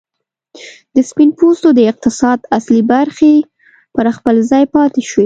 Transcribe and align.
د 0.95 0.97
سپین 1.09 1.29
پوستو 1.39 1.69
د 1.75 1.79
اقتصاد 1.91 2.39
اصلي 2.57 2.83
برخې 2.93 3.33
پر 3.95 4.05
خپل 4.17 4.35
ځای 4.51 4.63
پاتې 4.75 5.01
شوې. 5.09 5.19